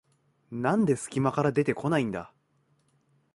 [0.51, 2.33] なんですき間から出てこないんだ